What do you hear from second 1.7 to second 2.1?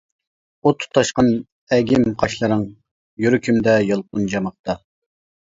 ئەگىم